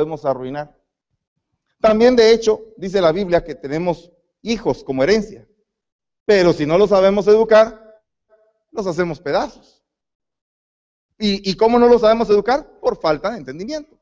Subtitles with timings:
[0.00, 0.74] podemos arruinar.
[1.78, 5.46] También, de hecho, dice la Biblia que tenemos hijos como herencia.
[6.24, 8.00] Pero si no los sabemos educar,
[8.70, 9.84] los hacemos pedazos.
[11.18, 12.80] ¿Y, ¿Y cómo no los sabemos educar?
[12.80, 13.98] Por falta de entendimiento.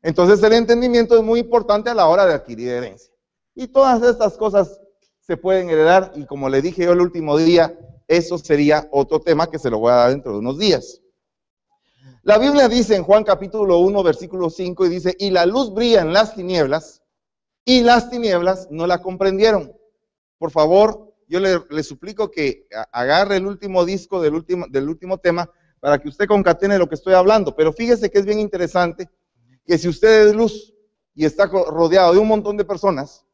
[0.00, 3.12] Entonces el entendimiento es muy importante a la hora de adquirir herencia.
[3.54, 4.80] Y todas estas cosas
[5.20, 9.50] se pueden heredar y como le dije yo el último día, eso sería otro tema
[9.50, 11.01] que se lo voy a dar dentro de unos días.
[12.22, 16.02] La Biblia dice en Juan capítulo 1, versículo 5, y dice, y la luz brilla
[16.02, 17.02] en las tinieblas,
[17.64, 19.72] y las tinieblas no la comprendieron.
[20.38, 25.50] Por favor, yo le, suplico que agarre el último disco del último, del último tema
[25.80, 27.56] para que usted concatene lo que estoy hablando.
[27.56, 29.08] Pero fíjese que es bien interesante
[29.64, 30.74] que si usted es luz
[31.14, 33.24] y está rodeado de un montón de personas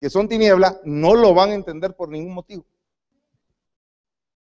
[0.00, 2.64] que son tiniebla, no lo van a entender por ningún motivo.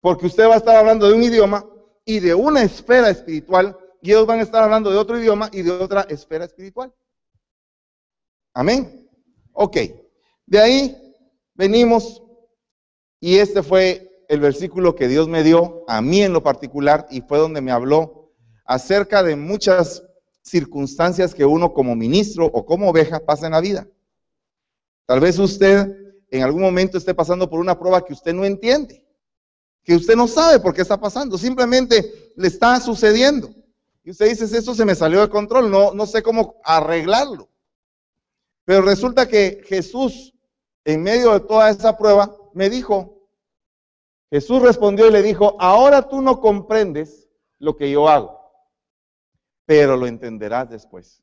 [0.00, 1.64] Porque usted va a estar hablando de un idioma
[2.04, 5.62] y de una esfera espiritual y ellos van a estar hablando de otro idioma y
[5.62, 6.92] de otra esfera espiritual.
[8.52, 9.08] Amén.
[9.52, 9.78] Ok.
[10.46, 11.14] De ahí
[11.54, 12.22] venimos
[13.20, 17.22] y este fue el versículo que Dios me dio a mí en lo particular y
[17.22, 18.32] fue donde me habló
[18.66, 20.02] acerca de muchas
[20.42, 23.88] circunstancias que uno como ministro o como oveja pasa en la vida.
[25.06, 25.96] Tal vez usted
[26.30, 29.03] en algún momento esté pasando por una prueba que usted no entiende,
[29.84, 33.50] que usted no sabe por qué está pasando, simplemente le está sucediendo.
[34.02, 37.48] Y usted dice, eso se me salió de control, no, no sé cómo arreglarlo.
[38.64, 40.34] Pero resulta que Jesús,
[40.84, 43.28] en medio de toda esa prueba, me dijo,
[44.30, 48.44] Jesús respondió y le dijo, ahora tú no comprendes lo que yo hago
[49.66, 51.22] pero lo entenderás después.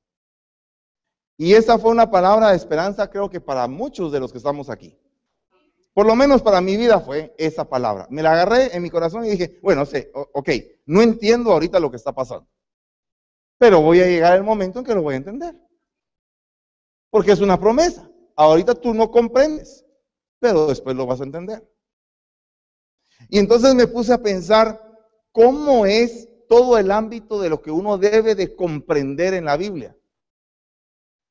[1.37, 4.69] Y esa fue una palabra de esperanza, creo que para muchos de los que estamos
[4.69, 4.97] aquí.
[5.93, 8.07] Por lo menos para mi vida fue esa palabra.
[8.09, 10.49] Me la agarré en mi corazón y dije, bueno, sé, ok,
[10.85, 12.47] no entiendo ahorita lo que está pasando,
[13.57, 15.55] pero voy a llegar el momento en que lo voy a entender.
[17.09, 18.09] Porque es una promesa.
[18.35, 19.85] Ahorita tú no comprendes,
[20.39, 21.69] pero después lo vas a entender.
[23.29, 24.81] Y entonces me puse a pensar
[25.31, 29.95] cómo es todo el ámbito de lo que uno debe de comprender en la Biblia.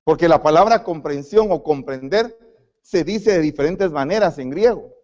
[0.05, 2.39] Porque la palabra comprensión o comprender
[2.83, 4.95] se dice de diferentes maneras en griego.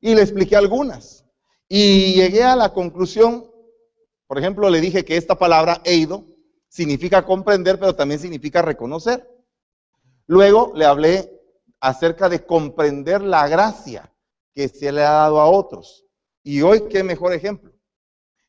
[0.00, 1.24] Y le expliqué algunas.
[1.68, 3.50] Y llegué a la conclusión,
[4.26, 6.26] por ejemplo, le dije que esta palabra eido
[6.68, 9.28] significa comprender, pero también significa reconocer.
[10.26, 11.40] Luego le hablé
[11.80, 14.12] acerca de comprender la gracia
[14.54, 16.04] que se le ha dado a otros.
[16.42, 17.72] Y hoy, qué mejor ejemplo.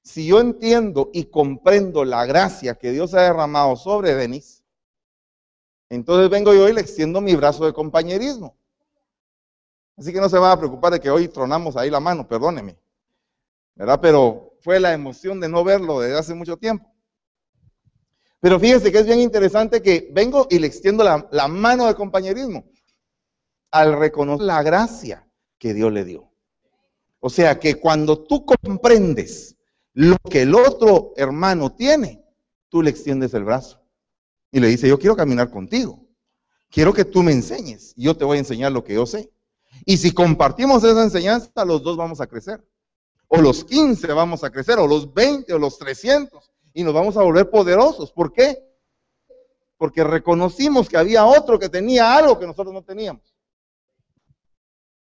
[0.04, 4.55] Si yo entiendo y comprendo la gracia que Dios ha derramado sobre Denis,
[5.90, 8.58] entonces vengo yo y le extiendo mi brazo de compañerismo.
[9.98, 12.78] Así que no se va a preocupar de que hoy tronamos ahí la mano, perdóneme.
[13.76, 14.00] ¿Verdad?
[14.02, 16.92] Pero fue la emoción de no verlo desde hace mucho tiempo.
[18.40, 21.96] Pero fíjese que es bien interesante que vengo y le extiendo la, la mano de
[21.96, 22.66] compañerismo
[23.72, 26.32] al reconocer la gracia que Dios le dio.
[27.20, 29.56] O sea que cuando tú comprendes
[29.94, 32.24] lo que el otro hermano tiene,
[32.70, 33.85] tú le extiendes el brazo
[34.56, 36.08] y le dices, yo quiero caminar contigo,
[36.72, 39.30] quiero que tú me enseñes, yo te voy a enseñar lo que yo sé.
[39.86, 42.66] Y si compartimos esa enseñanza, los dos vamos a crecer.
[43.28, 47.18] O los 15 vamos a crecer, o los 20, o los 300, y nos vamos
[47.18, 48.14] a volver poderosos.
[48.14, 48.66] ¿Por qué?
[49.76, 53.36] Porque reconocimos que había otro que tenía algo que nosotros no teníamos.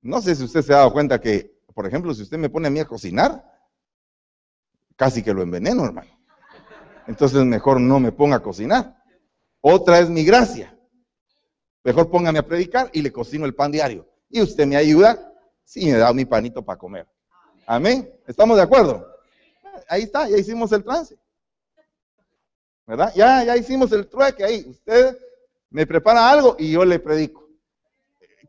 [0.02, 2.70] No sé si usted se ha dado cuenta que, por ejemplo, si usted me pone
[2.70, 3.44] a mí a cocinar,
[4.96, 6.18] casi que lo enveneno, hermano.
[7.08, 9.03] Entonces mejor no me ponga a cocinar.
[9.66, 10.78] Otra es mi gracia.
[11.86, 14.06] Mejor póngame a predicar y le cocino el pan diario.
[14.30, 17.08] Y usted me ayuda si me da mi panito para comer.
[17.66, 18.14] Amén.
[18.28, 19.08] ¿Estamos de acuerdo?
[19.88, 21.18] Ahí está, ya hicimos el trance.
[22.86, 23.14] ¿Verdad?
[23.16, 24.66] Ya, ya hicimos el trueque ahí.
[24.68, 25.18] Usted
[25.70, 27.48] me prepara algo y yo le predico.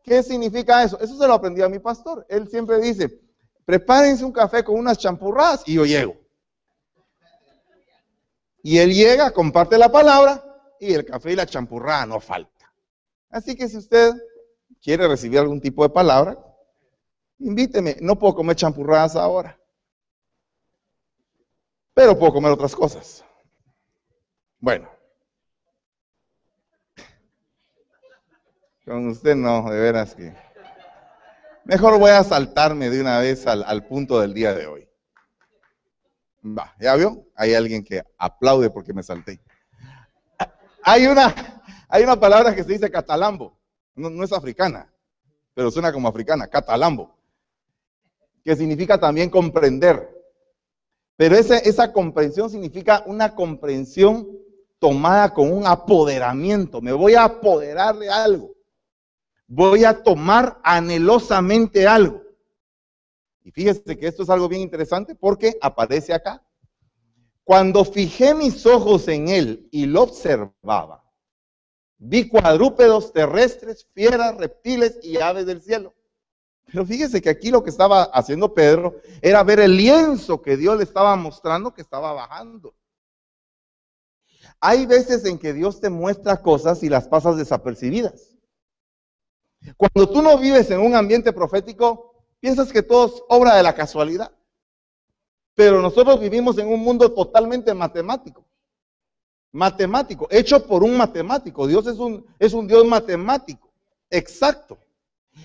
[0.03, 0.99] ¿Qué significa eso?
[0.99, 2.25] Eso se lo aprendí a mi pastor.
[2.27, 3.21] Él siempre dice,
[3.63, 6.17] prepárense un café con unas champurradas y yo llego.
[8.61, 10.44] Y él llega, comparte la palabra
[10.79, 12.71] y el café y la champurrada no falta.
[13.29, 14.13] Así que si usted
[14.81, 16.37] quiere recibir algún tipo de palabra,
[17.39, 17.97] invíteme.
[18.01, 19.59] No puedo comer champurradas ahora,
[21.93, 23.23] pero puedo comer otras cosas.
[24.59, 24.89] Bueno,
[28.85, 30.33] con usted no, de veras que...
[31.65, 34.87] Mejor voy a saltarme de una vez al, al punto del día de hoy.
[36.45, 37.25] Va, ¿ya vio?
[37.35, 39.41] Hay alguien que aplaude porque me salté.
[40.87, 41.33] Hay una,
[41.89, 43.57] hay una palabra que se dice catalambo.
[43.95, 44.93] No, es africana,
[45.55, 47.17] pero suena como africana, catalambo.
[48.43, 50.07] Que significa también comprender.
[51.17, 54.29] Pero esa comprensión significa una comprensión
[54.77, 56.81] tomada con un apoderamiento.
[56.81, 58.53] Me voy a apoderar de algo.
[59.47, 62.21] Voy a tomar anhelosamente algo.
[63.43, 66.44] Y fíjese que esto es algo bien interesante porque aparece acá.
[67.45, 71.03] Cuando fijé mis ojos en él y lo observaba,
[71.99, 75.93] vi cuadrúpedos terrestres, fieras, reptiles y aves del cielo.
[76.65, 80.75] Pero fíjese que aquí lo que estaba haciendo Pedro era ver el lienzo que Dios
[80.77, 82.73] le estaba mostrando que estaba bajando.
[84.59, 88.35] Hay veces en que Dios te muestra cosas y las pasas desapercibidas.
[89.77, 93.75] Cuando tú no vives en un ambiente profético, piensas que todo es obra de la
[93.75, 94.31] casualidad.
[95.55, 98.45] Pero nosotros vivimos en un mundo totalmente matemático.
[99.53, 101.65] Matemático, hecho por un matemático.
[101.65, 103.71] Dios es un, es un Dios matemático,
[104.09, 104.77] exacto.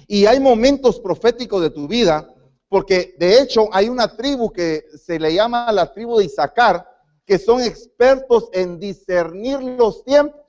[0.08, 2.28] Y hay momentos proféticos de tu vida,
[2.68, 6.88] porque de hecho hay una tribu que se le llama la tribu de Isaacar,
[7.24, 10.40] que son expertos en discernir los tiempos.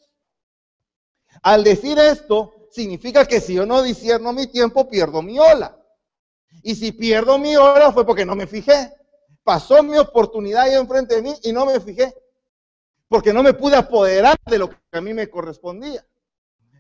[1.44, 5.78] Al decir esto, significa que si yo no discierno mi tiempo, pierdo mi ola.
[6.64, 8.92] Y si pierdo mi ola fue porque no me fijé.
[9.44, 12.14] Pasó mi oportunidad ahí enfrente de mí y no me fijé.
[13.08, 16.06] Porque no me pude apoderar de lo que a mí me correspondía.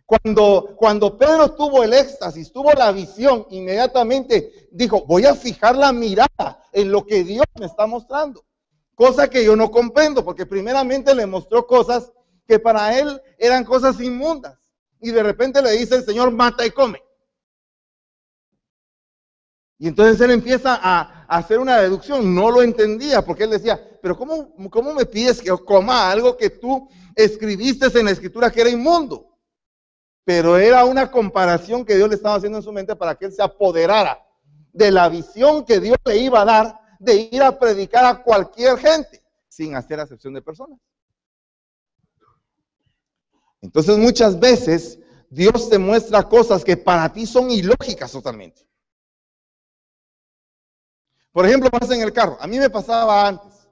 [0.05, 5.93] Cuando, cuando Pedro tuvo el éxtasis, tuvo la visión, inmediatamente dijo, voy a fijar la
[5.93, 8.43] mirada en lo que Dios me está mostrando.
[8.93, 12.11] Cosa que yo no comprendo, porque primeramente le mostró cosas
[12.45, 14.57] que para él eran cosas inmundas.
[14.99, 17.01] Y de repente le dice el Señor, mata y come.
[19.79, 22.33] Y entonces él empieza a, hacer una deducción.
[22.33, 26.49] No lo entendía, porque él decía, pero ¿cómo, ¿cómo me pides que coma algo que
[26.49, 29.31] tú escribiste en la escritura que era inmundo?
[30.23, 33.33] pero era una comparación que Dios le estaba haciendo en su mente para que él
[33.33, 34.25] se apoderara
[34.71, 38.77] de la visión que Dios le iba a dar de ir a predicar a cualquier
[38.77, 40.79] gente, sin hacer acepción de personas.
[43.59, 44.99] Entonces muchas veces
[45.29, 48.61] Dios te muestra cosas que para ti son ilógicas totalmente.
[51.31, 52.37] Por ejemplo, pasa en el carro.
[52.39, 53.67] A mí me pasaba antes.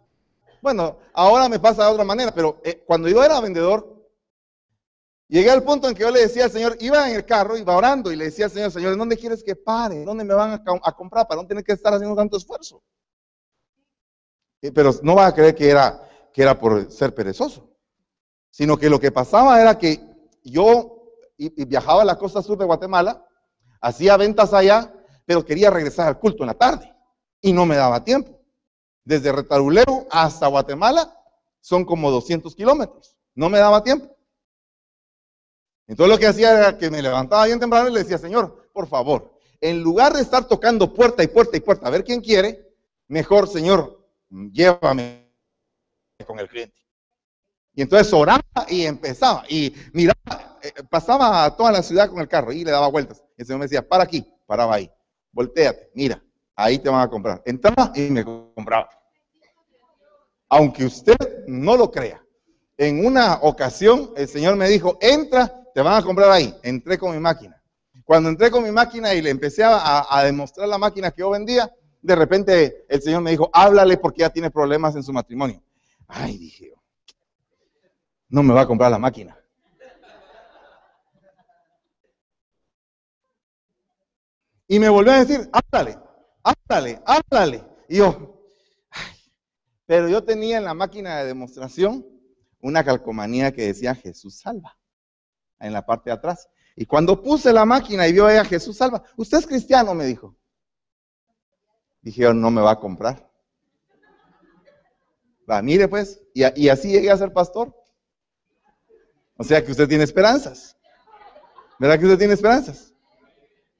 [0.62, 4.00] Bueno, ahora me pasa de otra manera, pero eh, cuando yo era vendedor,
[5.30, 7.78] Llegué al punto en que yo le decía al Señor, iba en el carro, iba
[7.78, 10.04] orando y le decía al Señor, Señor, ¿dónde quieres que pare?
[10.04, 11.28] ¿Dónde me van a, comprar?
[11.28, 12.82] ¿Para no tener que estar haciendo tanto esfuerzo?
[14.60, 16.02] Pero no va a creer que era,
[16.34, 17.70] que era por ser perezoso,
[18.50, 20.02] sino que lo que pasaba era que
[20.44, 23.24] yo viajaba a la costa sur de Guatemala,
[23.82, 24.92] hacía ventas allá,
[25.28, 26.92] pero quería regresar al culto en la tarde
[27.42, 28.40] y no me daba tiempo.
[29.04, 31.16] Desde Retaruleu hasta Guatemala
[31.62, 34.16] son como 200 kilómetros, no me daba tiempo.
[35.88, 38.88] Entonces lo que hacía era que me levantaba bien temprano y le decía, Señor, por
[38.88, 42.70] favor, en lugar de estar tocando puerta y puerta y puerta a ver quién quiere,
[43.08, 44.00] mejor, Señor,
[44.30, 45.34] llévame
[46.26, 46.80] con el cliente.
[47.74, 49.44] Y entonces oraba y empezaba.
[49.50, 53.24] Y miraba, eh, pasaba a toda la ciudad con el carro y le daba vueltas.
[53.38, 54.92] Y el Señor me decía, para aquí, paraba ahí,
[55.32, 56.24] volteate, mira,
[56.60, 57.42] ahí te van a comprar.
[57.46, 58.90] Entraba y me compraba.
[60.50, 62.22] Aunque usted no lo crea.
[62.78, 66.54] En una ocasión el Señor me dijo, entra te van a comprar ahí.
[66.64, 67.62] Entré con mi máquina.
[68.04, 71.72] Cuando entré con mi máquina y le empecé a, demostrar la máquina que yo vendía,
[72.02, 75.62] de repente el Señor me dijo, háblale porque ya tiene problemas en su matrimonio.
[76.08, 77.16] Ay, dije yo,
[78.30, 79.38] no me va a comprar la máquina.
[84.68, 85.98] Y me volvió a decir, háblale,
[86.44, 87.64] háblale, háblale.
[87.88, 88.40] Y yo,
[89.90, 92.06] pero yo tenía en la máquina de demostración
[92.62, 94.78] una calcomanía que decía Jesús salva
[95.60, 96.48] en la parte de atrás.
[96.76, 100.38] Y cuando puse la máquina y vio a Jesús salva, usted es cristiano, me dijo.
[102.02, 103.30] Dijeron, no me va a comprar.
[105.50, 107.76] Va, mire pues, y, así llegué a ser pastor.
[109.38, 110.78] O sea que usted tiene esperanzas.
[111.80, 112.94] ¿Verdad que usted tiene esperanzas?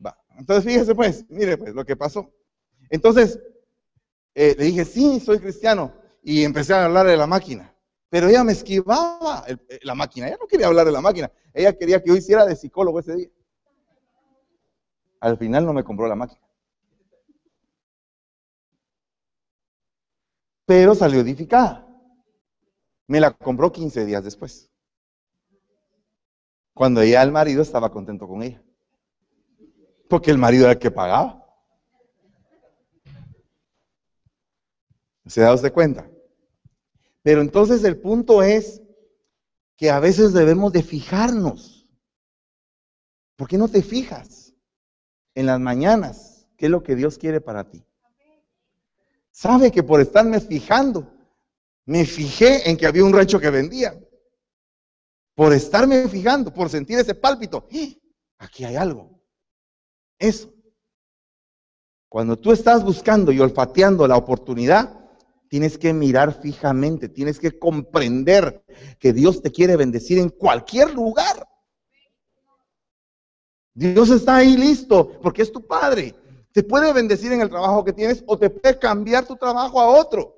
[0.04, 0.18] Va.
[0.40, 2.34] Entonces fíjese pues, mire pues lo que pasó.
[2.90, 3.40] Entonces,
[4.36, 5.94] eh, le dije, sí, soy cristiano.
[6.24, 7.74] Y empecé a hablar de la máquina.
[8.10, 10.28] Pero ella me esquivaba eh, la máquina.
[10.28, 11.32] Ella no quería hablar de la máquina.
[11.54, 13.30] Ella quería que yo hiciera de psicólogo ese día.
[15.20, 16.42] Al final no me compró la máquina.
[20.66, 21.86] Pero salió edificada.
[23.08, 24.70] Me la compró 15 días después.
[26.74, 28.62] Cuando ella, el marido, estaba contento con ella.
[30.08, 31.49] Porque el marido era el que pagaba.
[35.30, 36.10] ¿Se da usted cuenta?
[37.22, 38.82] Pero entonces el punto es
[39.78, 41.88] que a veces debemos de fijarnos.
[43.36, 44.54] ¿Por qué no te fijas
[45.36, 47.86] en las mañanas qué es lo que Dios quiere para ti?
[49.30, 51.14] Sabe que por estarme fijando,
[51.86, 53.98] me fijé en que había un rancho que vendía.
[55.36, 57.66] por estarme fijando, por sentir ese pálpito.
[57.72, 57.98] ¡Eh!
[58.40, 59.22] Aquí hay algo.
[60.18, 60.54] Eso.
[62.10, 64.99] Cuando tú estás buscando y olfateando la oportunidad,
[65.50, 68.64] tienes que mirar fijamente, tienes que comprender
[69.00, 71.48] que Dios te quiere bendecir en cualquier lugar.
[73.74, 76.16] Dios está ahí listo porque es tu Padre.
[76.54, 79.88] Te puede bendecir en el trabajo que tienes o te puede cambiar tu trabajo a
[79.88, 80.36] otro.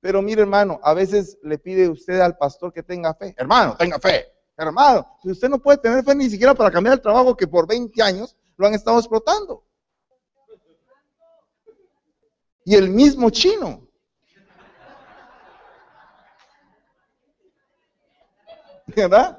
[0.00, 3.34] Pero mire, hermano, a veces le pide usted al pastor que tenga fe.
[3.36, 4.26] Hermano, tenga fe.
[4.56, 7.66] Hermano, si usted no puede tener fe ni siquiera para cambiar el trabajo que por
[7.66, 9.64] 20 años lo han estado explotando.
[12.64, 13.88] Y el mismo chino.
[18.94, 19.38] ¿Verdad?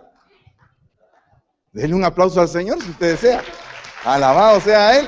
[1.72, 3.44] Denle un aplauso al Señor si usted desea.
[4.04, 5.08] Alabado sea Él.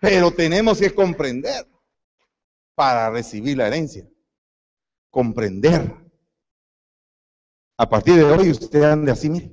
[0.00, 1.66] Pero tenemos que comprender
[2.74, 4.08] para recibir la herencia.
[5.10, 5.94] Comprender.
[7.76, 9.52] A partir de hoy usted ande así, mire.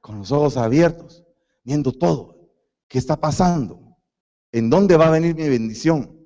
[0.00, 1.24] Con los ojos abiertos,
[1.64, 2.50] viendo todo.
[2.88, 3.98] ¿Qué está pasando?
[4.52, 6.16] ¿En dónde va a venir mi bendición?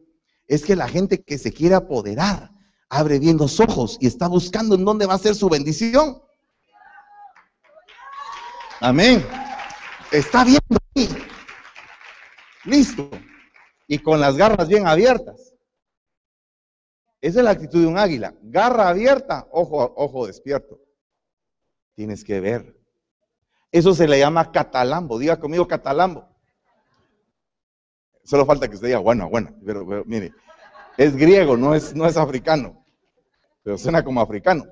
[0.46, 2.52] Es que la gente que se quiere apoderar
[2.90, 6.20] abre bien los ojos y está buscando en dónde va a ser su bendición.
[8.80, 9.26] Amén.
[10.10, 11.08] Está viendo ahí.
[12.64, 13.08] Listo.
[13.86, 15.54] Y con las garras bien abiertas.
[17.20, 18.34] Esa es la actitud de un águila.
[18.42, 20.80] Garra abierta, ojo, ojo despierto.
[21.94, 22.76] Tienes que ver.
[23.70, 25.18] Eso se le llama catalambo.
[25.18, 26.28] Diga conmigo catalambo.
[28.24, 30.32] Solo falta que usted diga, bueno, bueno, pero, mire,
[30.96, 32.79] es griego, no es, no es africano,
[33.62, 34.64] pero suena como africano.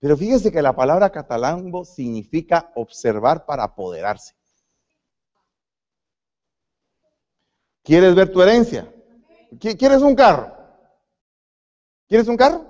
[0.00, 4.34] Pero fíjese que la palabra catalambo significa observar para apoderarse.
[7.82, 8.92] ¿Quieres ver tu herencia?
[9.58, 10.54] ¿Quieres un carro?
[12.06, 12.66] ¿Quieres un carro?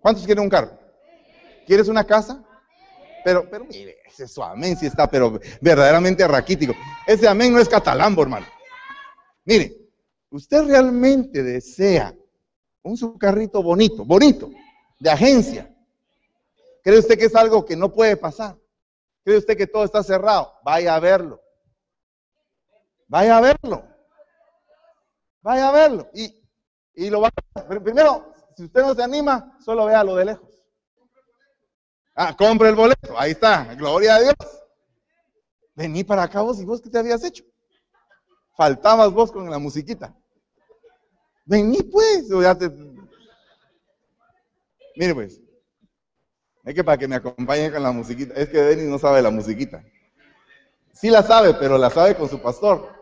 [0.00, 0.78] ¿Cuántos quieren un carro?
[1.66, 2.42] ¿Quieres una casa?
[3.24, 6.74] Pero, pero mire, ese su amén sí está, pero verdaderamente raquítico.
[7.06, 8.46] Ese amén no es catalambo, hermano.
[9.44, 9.76] Mire,
[10.30, 12.14] usted realmente desea
[12.84, 14.50] un su carrito bonito, bonito,
[15.00, 15.74] de agencia.
[16.82, 18.56] ¿Cree usted que es algo que no puede pasar?
[19.24, 20.52] ¿Cree usted que todo está cerrado?
[20.62, 21.40] Vaya a verlo.
[23.08, 23.84] Vaya a verlo.
[25.40, 26.10] Vaya a verlo.
[26.14, 26.42] Y,
[26.94, 27.62] y lo va a...
[27.66, 30.50] Primero, si usted no se anima, solo véalo de lejos.
[32.14, 33.18] Ah, compre el boleto.
[33.18, 33.74] Ahí está.
[33.74, 34.34] Gloria a Dios.
[35.74, 37.44] Vení para acá vos y vos qué te habías hecho.
[38.56, 40.14] Faltabas vos con la musiquita.
[41.44, 42.28] Vení pues.
[44.96, 45.40] Mire pues.
[46.64, 48.34] Es que para que me acompañe con la musiquita.
[48.34, 49.84] Es que Denis no sabe la musiquita.
[50.92, 52.94] Sí la sabe, pero la sabe con su pastor.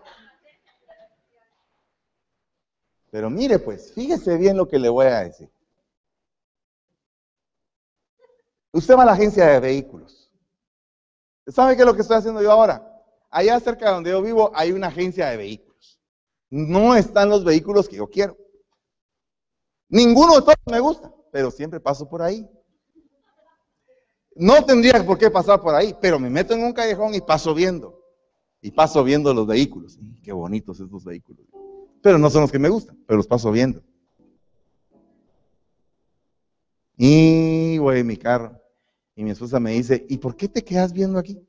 [3.10, 5.50] Pero mire pues, fíjese bien lo que le voy a decir.
[8.72, 10.30] Usted va a la agencia de vehículos.
[11.46, 12.88] ¿Sabe qué es lo que estoy haciendo yo ahora?
[13.30, 15.71] Allá cerca de donde yo vivo hay una agencia de vehículos.
[16.52, 18.36] No están los vehículos que yo quiero.
[19.88, 22.46] Ninguno de todos me gusta, pero siempre paso por ahí.
[24.36, 27.54] No tendría por qué pasar por ahí, pero me meto en un callejón y paso
[27.54, 27.98] viendo.
[28.60, 29.98] Y paso viendo los vehículos.
[30.22, 31.46] Qué bonitos estos vehículos.
[32.02, 33.82] Pero no son los que me gustan, pero los paso viendo.
[36.98, 38.60] Y voy en mi carro.
[39.16, 41.48] Y mi esposa me dice, ¿y por qué te quedas viendo aquí?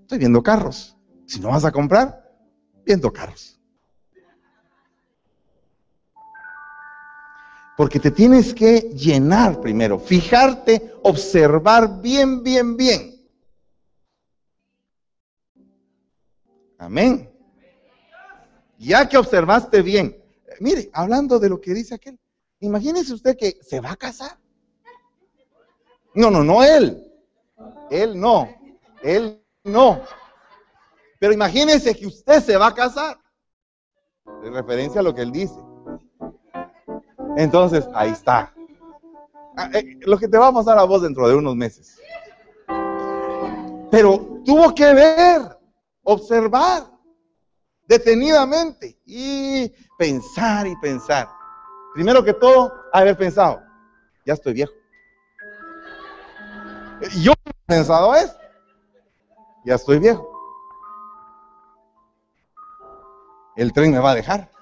[0.00, 0.96] Estoy viendo carros.
[1.26, 2.34] Si no vas a comprar,
[2.86, 3.57] viendo carros.
[7.78, 13.24] Porque te tienes que llenar primero, fijarte, observar bien, bien, bien.
[16.76, 17.32] Amén.
[18.78, 20.20] Ya que observaste bien.
[20.58, 22.18] Mire, hablando de lo que dice aquel,
[22.58, 24.36] imagínese usted que se va a casar.
[26.14, 27.00] No, no, no él.
[27.92, 28.48] Él no.
[29.04, 30.02] Él no.
[31.20, 33.20] Pero imagínese que usted se va a casar.
[34.42, 35.67] En referencia a lo que él dice.
[37.38, 38.52] Entonces, ahí está.
[39.56, 41.96] Ah, eh, lo que te va a pasar a vos dentro de unos meses.
[43.92, 45.42] Pero tuvo que ver,
[46.02, 46.90] observar
[47.86, 51.28] detenidamente y pensar y pensar.
[51.94, 53.62] Primero que todo, haber pensado,
[54.26, 54.72] ya estoy viejo.
[57.22, 58.34] Yo he pensado eso.
[59.64, 60.28] Ya estoy viejo.
[63.54, 64.57] El tren me va a dejar.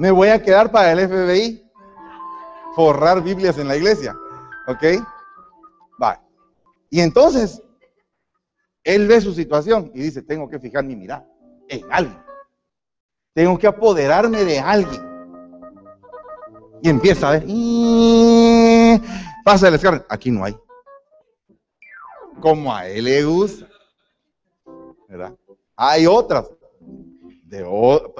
[0.00, 1.62] Me voy a quedar para el FBI.
[2.74, 4.16] Forrar Biblias en la iglesia.
[4.66, 4.82] ¿Ok?
[6.02, 6.18] Va.
[6.88, 7.62] Y entonces,
[8.82, 11.28] él ve su situación y dice, tengo que fijar mi mirada
[11.68, 12.18] en alguien.
[13.34, 15.02] Tengo que apoderarme de alguien.
[16.80, 17.44] Y empieza a ver.
[19.44, 20.02] Pasa el carne.
[20.08, 20.56] Aquí no hay.
[22.40, 23.68] Como a él le gusta.
[25.10, 25.36] ¿Verdad?
[25.76, 26.50] Hay otras
[27.44, 27.58] de,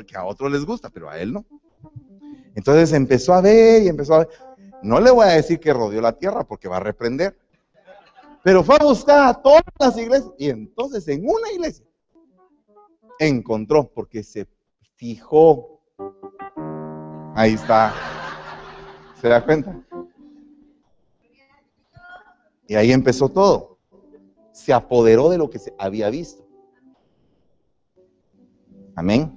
[0.06, 1.46] que a otros les gusta, pero a él no.
[2.54, 4.28] Entonces empezó a ver y empezó a ver.
[4.83, 7.37] No le voy a decir que rodeó la tierra porque va a reprender.
[8.42, 10.33] Pero fue a buscar a todas las iglesias.
[10.38, 11.85] Y entonces en una iglesia
[13.19, 14.49] encontró porque se
[14.97, 15.80] fijó.
[17.35, 17.92] Ahí está.
[19.21, 19.78] ¿Se da cuenta?
[22.66, 23.78] Y ahí empezó todo.
[24.52, 26.47] Se apoderó de lo que se había visto.
[28.97, 29.37] Amén.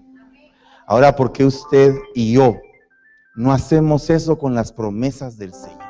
[0.87, 2.55] Ahora, ¿por qué usted y yo
[3.35, 5.83] no hacemos eso con las promesas del Señor?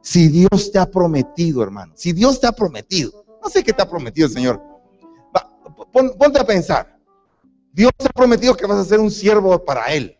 [0.00, 3.82] Si Dios te ha prometido, hermano, si Dios te ha prometido, no sé qué te
[3.82, 4.60] ha prometido el Señor.
[5.92, 6.98] ponte a pensar.
[7.72, 10.18] Dios te ha prometido que vas a ser un siervo para Él,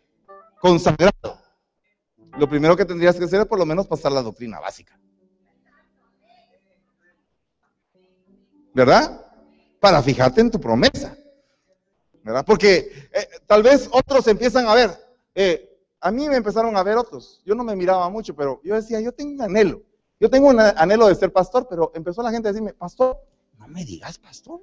[0.59, 1.39] consagrado.
[2.37, 4.97] Lo primero que tendrías que hacer es por lo menos pasar la doctrina básica.
[8.73, 9.23] ¿Verdad?
[9.79, 11.15] Para fijarte en tu promesa.
[12.23, 12.43] ¿Verdad?
[12.45, 14.91] Porque eh, tal vez otros empiezan a ver.
[15.35, 17.41] Eh, a mí me empezaron a ver otros.
[17.45, 19.81] Yo no me miraba mucho, pero yo decía, yo tengo un anhelo.
[20.19, 23.17] Yo tengo un anhelo de ser pastor, pero empezó la gente a decirme, pastor,
[23.57, 24.61] no me digas pastor.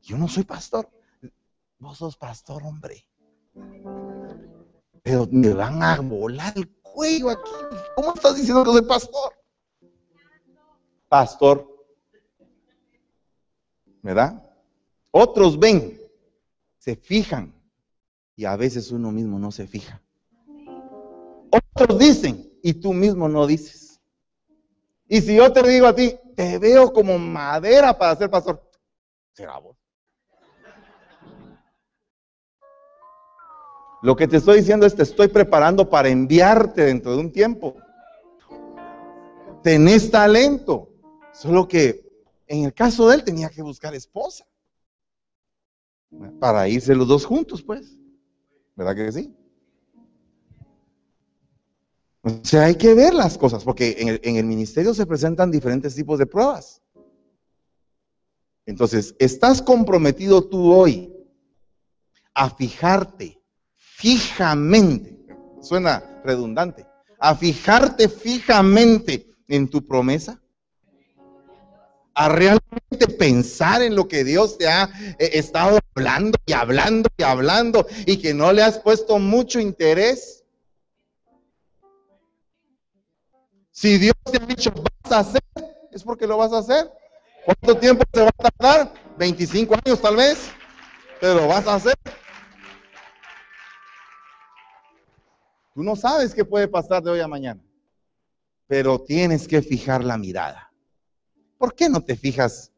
[0.00, 0.88] Yo no soy pastor.
[1.78, 3.06] Vos sos pastor, hombre.
[5.02, 7.50] Pero me van a volar el cuello aquí.
[7.96, 9.32] ¿Cómo estás diciendo que soy pastor?
[11.08, 11.68] Pastor.
[14.02, 14.42] ¿Verdad?
[15.10, 16.00] Otros ven,
[16.78, 17.54] se fijan,
[18.36, 20.02] y a veces uno mismo no se fija.
[21.50, 24.00] Otros dicen y tú mismo no dices.
[25.08, 28.62] Y si yo te digo a ti, te veo como madera para ser pastor,
[29.32, 29.76] será vos.
[34.02, 37.76] Lo que te estoy diciendo es te estoy preparando para enviarte dentro de un tiempo.
[39.62, 40.88] Tenés talento,
[41.32, 42.10] solo que
[42.48, 44.44] en el caso de él tenía que buscar esposa.
[46.40, 47.96] Para irse los dos juntos, pues.
[48.82, 49.32] ¿Verdad que sí?
[52.22, 56.18] O sea, hay que ver las cosas, porque en el, ministerio se presentan diferentes tipos
[56.18, 56.82] de pruebas.
[58.66, 61.12] Entonces, ¿estás comprometido tú hoy
[62.34, 63.40] a fijarte
[63.76, 65.16] fijamente?
[65.60, 66.84] Suena redundante.
[67.20, 70.41] A fijarte fijamente en tu promesa.
[72.14, 77.22] A realmente pensar en lo que Dios te ha eh, estado hablando y hablando y
[77.22, 80.44] hablando y que no le has puesto mucho interés.
[83.70, 84.72] Si Dios te ha dicho
[85.02, 85.42] vas a hacer,
[85.90, 86.92] es porque lo vas a hacer.
[87.44, 88.92] ¿Cuánto tiempo te va a tardar?
[89.18, 90.50] 25 años tal vez,
[91.20, 91.94] pero vas a hacer.
[95.74, 97.62] Tú no sabes qué puede pasar de hoy a mañana,
[98.66, 100.71] pero tienes que fijar la mirada.
[101.62, 102.72] ¿Por qué no te fijas?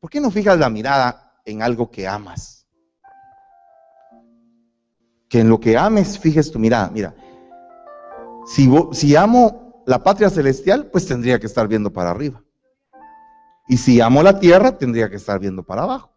[0.00, 2.66] ¿Por qué no fijas la mirada en algo que amas?
[5.28, 6.90] Que en lo que ames fijes tu mirada.
[6.90, 7.14] Mira,
[8.44, 12.42] si, amo la patria celestial, pues tendría que estar viendo para arriba.
[13.68, 16.10] Y si amo la tierra, tendría que estar viendo para abajo.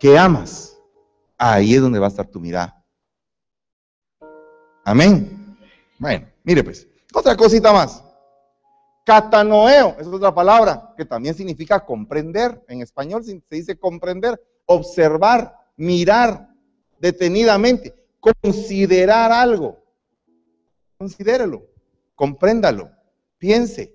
[0.00, 0.76] ¿Qué amas?
[1.38, 2.84] Ahí es donde va a estar tu mirada.
[4.84, 5.45] Amén.
[5.98, 8.02] Bueno, mire pues, otra cosita más.
[9.04, 12.64] Catanoeo, es otra palabra que también significa comprender.
[12.68, 16.48] En español se dice comprender, observar, mirar,
[16.98, 19.82] detenidamente, considerar algo.
[20.98, 21.66] Considérelo,
[22.14, 22.90] compréndalo,
[23.38, 23.94] piense.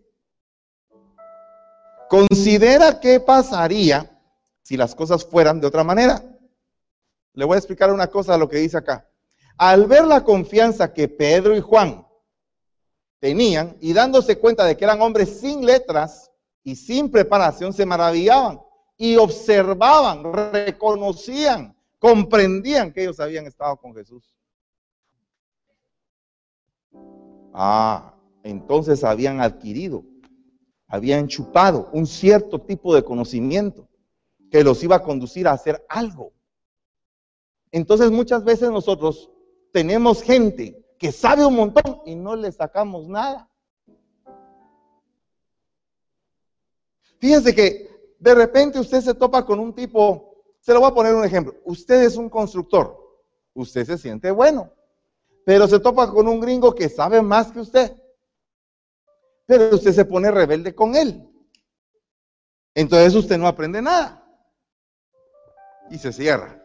[2.09, 4.17] Considera qué pasaría
[4.61, 6.23] si las cosas fueran de otra manera.
[7.33, 9.10] Le voy a explicar una cosa a lo que dice acá.
[9.57, 12.07] Al ver la confianza que Pedro y Juan
[13.19, 16.31] tenían y dándose cuenta de que eran hombres sin letras
[16.63, 18.59] y sin preparación, se maravillaban
[18.97, 24.35] y observaban, reconocían comprendían que ellos habían estado con Jesús.
[27.53, 30.03] Ah, entonces habían adquirido,
[30.87, 33.87] habían chupado un cierto tipo de conocimiento
[34.49, 36.33] que los iba a conducir a hacer algo.
[37.71, 39.29] Entonces muchas veces nosotros
[39.71, 43.49] tenemos gente que sabe un montón y no le sacamos nada.
[47.19, 50.31] Fíjense que de repente usted se topa con un tipo
[50.61, 51.55] se lo voy a poner un ejemplo.
[51.65, 52.97] Usted es un constructor.
[53.53, 54.71] Usted se siente bueno.
[55.43, 57.95] Pero se topa con un gringo que sabe más que usted.
[59.47, 61.27] Pero usted se pone rebelde con él.
[62.75, 64.23] Entonces usted no aprende nada.
[65.89, 66.63] Y se cierra.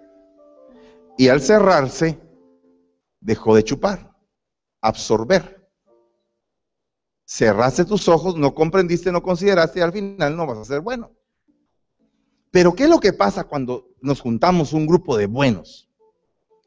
[1.17, 2.21] Y al cerrarse,
[3.27, 4.17] dejó de chupar,
[4.81, 5.69] absorber.
[7.25, 11.11] Cerraste tus ojos, no comprendiste, no consideraste y al final no vas a ser bueno.
[12.53, 15.91] Pero ¿qué es lo que pasa cuando nos juntamos un grupo de buenos?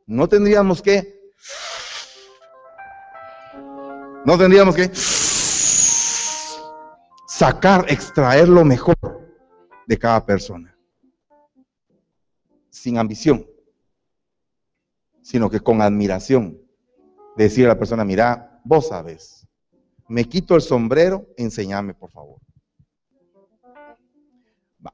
[0.05, 1.31] No tendríamos que...
[4.25, 4.91] No tendríamos que
[7.25, 8.97] sacar, extraer lo mejor
[9.87, 10.77] de cada persona.
[12.69, 13.47] Sin ambición,
[15.29, 16.59] sino que con admiración.
[17.37, 19.47] Decir a la persona, mira, vos sabes,
[20.07, 22.39] me quito el sombrero, enséñame por favor.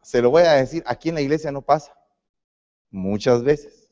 [0.02, 1.98] Se lo voy a decir, aquí en la iglesia no pasa.
[2.92, 3.90] Muchas veces.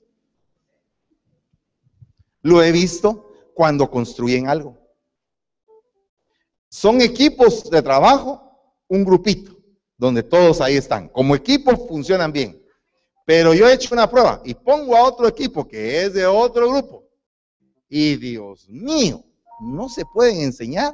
[2.42, 4.78] Lo he visto cuando construyen algo.
[6.68, 9.58] Son equipos de trabajo, un grupito,
[9.98, 11.08] donde todos ahí están.
[11.08, 12.63] Como equipo funcionan bien.
[13.26, 16.70] Pero yo he hecho una prueba y pongo a otro equipo que es de otro
[16.70, 17.04] grupo.
[17.88, 19.24] Y Dios mío,
[19.62, 20.94] no se pueden enseñar.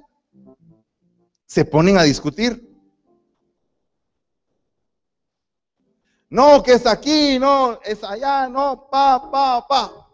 [1.45, 2.69] Se ponen a discutir.
[6.29, 10.07] No, que es aquí, no, es allá, no, pa, pa, pa.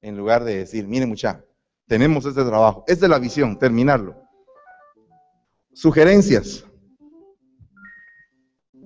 [0.00, 1.44] En lugar de decir, mire mucha,
[1.86, 4.16] tenemos este trabajo, esta es la visión, terminarlo.
[5.74, 6.64] Sugerencias.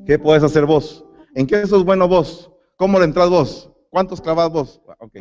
[0.05, 1.05] ¿Qué puedes hacer vos?
[1.35, 2.51] ¿En qué sos bueno vos?
[2.77, 3.71] ¿Cómo le entras vos?
[3.91, 4.81] ¿Cuántos clavas vos?
[4.99, 5.17] Ok.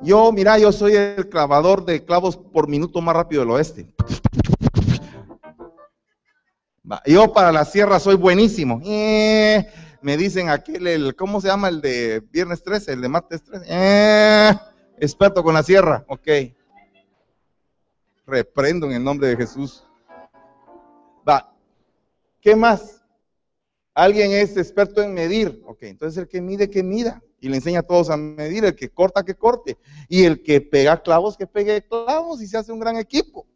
[0.00, 3.88] Yo, mira, yo soy el clavador de clavos por minuto más rápido del oeste.
[7.06, 8.80] Yo para la sierra soy buenísimo.
[8.84, 9.66] Eh,
[10.02, 13.66] me dicen aquel, el, ¿cómo se llama el de viernes 13, el de martes 13?
[13.68, 14.52] Eh,
[14.98, 16.04] experto con la sierra.
[16.08, 16.28] Ok.
[18.26, 19.84] Reprendo en el nombre de Jesús.
[21.28, 21.52] Va.
[22.40, 22.95] ¿Qué más?
[23.96, 25.62] Alguien es experto en medir.
[25.64, 27.22] Ok, entonces el que mide, que mida.
[27.40, 28.66] Y le enseña a todos a medir.
[28.66, 29.78] El que corta, que corte.
[30.06, 32.42] Y el que pega clavos, que pegue clavos.
[32.42, 33.46] Y se hace un gran equipo.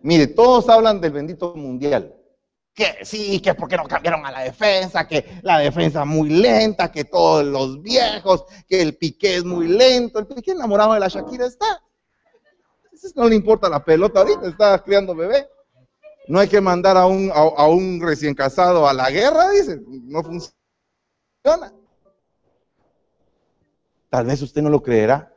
[0.00, 2.14] Mire, todos hablan del bendito mundial.
[2.72, 7.04] Que sí, que porque no cambiaron a la defensa, que la defensa muy lenta, que
[7.04, 10.20] todos los viejos, que el piqué es muy lento.
[10.20, 11.82] El piqué enamorado de la Shakira está
[13.14, 15.48] no le importa la pelota ahorita, está criando bebé.
[16.28, 19.80] No hay que mandar a un, a, un recién casado a la guerra, dice.
[19.86, 21.72] No funciona.
[24.10, 25.34] Tal vez usted no lo creerá,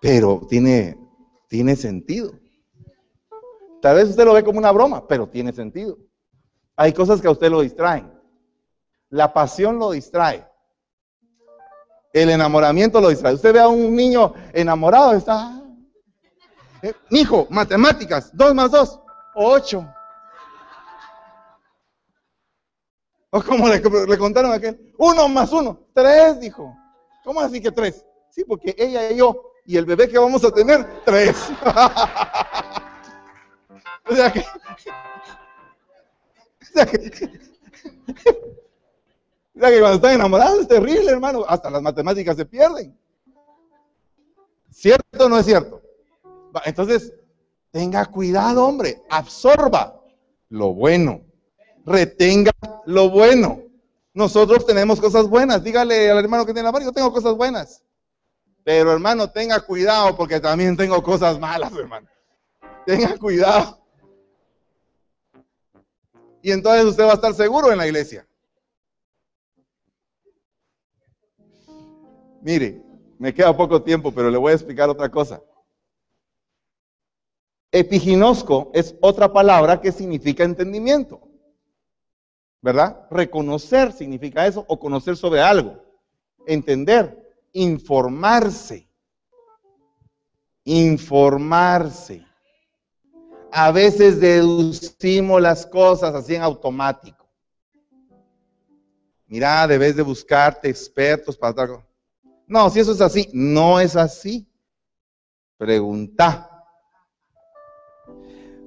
[0.00, 0.96] pero tiene,
[1.76, 2.32] sentido.
[3.82, 5.98] Tal vez usted lo ve como una broma, pero tiene sentido.
[6.76, 8.12] Hay cosas que a usted lo distraen.
[9.08, 10.46] La pasión lo distrae.
[12.12, 13.34] El enamoramiento lo distrae.
[13.34, 15.60] Usted ve a un niño enamorado, está,
[16.82, 18.99] eh, hijo, matemáticas, 2 más 2,
[19.34, 19.94] 8.
[23.32, 23.80] O como le,
[24.18, 26.76] contaron a aquel, 1 más 1, 3, dijo.
[27.24, 28.04] ¿Cómo así que 3?
[28.30, 31.36] Sí, porque ella y yo y el bebé que vamos a tener, 3.
[34.10, 34.44] o sea que...
[36.62, 37.02] O sea que, o
[39.58, 41.44] sea que cuando están enamorados es terrible, hermano.
[41.48, 42.96] Hasta las matemáticas se pierden.
[44.70, 45.82] ¿Cierto o no es cierto?
[46.64, 47.12] Entonces,
[47.70, 50.00] tenga cuidado, hombre, absorba
[50.48, 51.22] lo bueno,
[51.84, 52.52] retenga
[52.86, 53.62] lo bueno.
[54.12, 55.62] Nosotros tenemos cosas buenas.
[55.62, 57.84] Dígale al hermano que tiene la mano, yo tengo cosas buenas.
[58.64, 62.08] Pero hermano, tenga cuidado porque también tengo cosas malas, hermano.
[62.84, 63.78] Tenga cuidado.
[66.42, 68.26] Y entonces usted va a estar seguro en la iglesia.
[72.42, 72.82] Mire,
[73.18, 75.42] me queda poco tiempo, pero le voy a explicar otra cosa.
[77.72, 81.20] Epiginosco es otra palabra que significa entendimiento.
[82.60, 83.06] ¿Verdad?
[83.10, 85.82] Reconocer significa eso o conocer sobre algo.
[86.46, 87.16] Entender,
[87.52, 88.88] informarse.
[90.64, 92.26] Informarse.
[93.52, 97.26] A veces deducimos las cosas así en automático.
[99.26, 101.84] Mira, debes de buscarte expertos para
[102.48, 104.46] No, si eso es así, no es así.
[105.56, 106.49] Pregunta.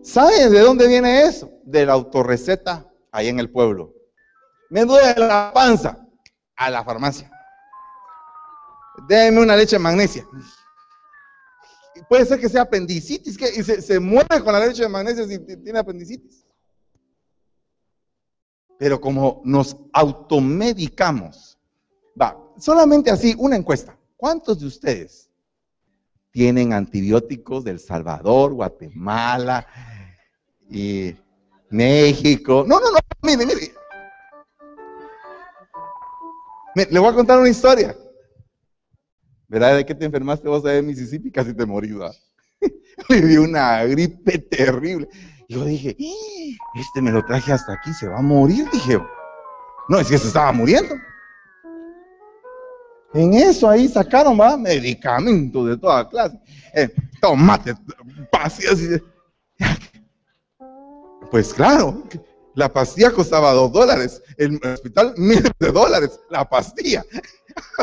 [0.04, 1.50] ¿Saben de dónde viene eso?
[1.64, 3.94] De la autorreceta ahí en el pueblo.
[4.70, 6.06] Me duele la panza
[6.58, 7.32] a la farmacia.
[9.08, 10.28] Déme una leche de magnesia.
[12.10, 15.40] Puede ser que sea apendicitis, que y se, muere con la leche de magnesia si
[15.40, 16.46] tiene apendicitis.
[18.78, 21.58] Pero como nos automedicamos,
[22.20, 23.98] va, solamente así, una encuesta.
[24.18, 25.30] ¿Cuántos de ustedes
[26.32, 29.68] tienen antibióticos del Salvador, Guatemala,
[30.74, 31.16] y
[31.70, 32.66] México.
[32.68, 33.72] No, no, no, mire, mire.
[36.90, 37.96] le voy a contar una historia.
[39.48, 39.78] ¿Verdad?
[39.78, 41.32] ¿De qué te enfermaste vos de Mississippi?
[41.32, 41.94] Casi te morís,
[43.10, 45.08] Le dio una gripe terrible.
[45.48, 45.96] Yo dije,
[46.74, 49.00] este me lo traje hasta aquí, se va a morir, dije.
[49.90, 50.96] No, es que se estaba muriendo.
[53.14, 54.58] En eso ahí sacaron ¿va?
[54.58, 56.40] medicamentos de toda clase.
[56.74, 56.90] Eh,
[57.22, 57.76] tomate,
[58.32, 59.02] pastillas.
[61.34, 62.04] Pues claro,
[62.54, 67.04] la pastilla costaba dos dólares, el hospital miles de dólares, la pastilla.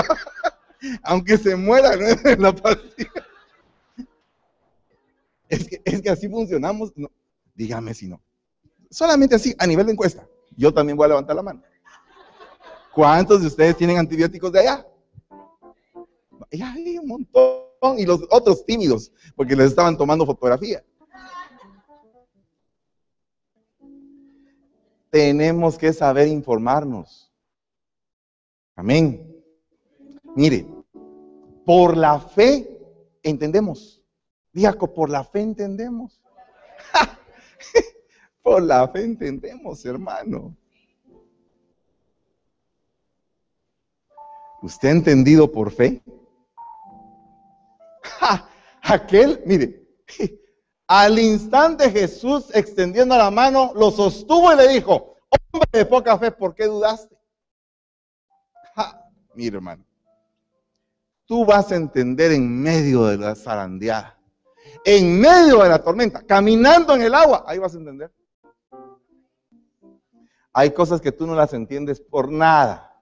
[1.03, 2.07] Aunque se muera, no
[2.39, 3.11] la pastilla.
[5.49, 6.93] Es que, es que así funcionamos.
[7.53, 8.23] dígame si no.
[8.89, 10.25] Solamente así, a nivel de encuesta.
[10.57, 11.61] Yo también voy a levantar la mano.
[12.95, 14.87] ¿Cuántos de ustedes tienen antibióticos de allá?
[16.53, 17.99] Ya hay un montón.
[17.99, 20.85] Y los otros tímidos, porque les estaban tomando fotografía.
[25.11, 27.33] Tenemos que saber informarnos.
[28.77, 29.27] Amén.
[30.37, 30.67] Mire,
[31.67, 32.81] por la fe
[33.23, 34.03] entendemos.
[34.53, 36.23] Diaco, por la fe entendemos.
[38.43, 40.57] por la fe entendemos, hermano.
[44.63, 46.03] ¿Usted ha entendido por fe?
[48.83, 49.87] Aquel, mire,
[50.91, 55.15] al instante Jesús extendiendo la mano, lo sostuvo y le dijo,
[55.53, 57.17] hombre de poca fe, ¿por qué dudaste?
[59.35, 59.85] mire hermano,
[61.27, 64.19] tú vas a entender en medio de la zarandeada,
[64.85, 68.13] en medio de la tormenta, caminando en el agua, ahí vas a entender.
[70.53, 73.01] Hay cosas que tú no las entiendes por nada.